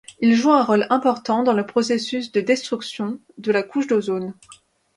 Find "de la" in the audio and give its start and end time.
3.37-3.61